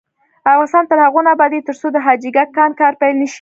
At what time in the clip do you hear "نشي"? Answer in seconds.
3.21-3.29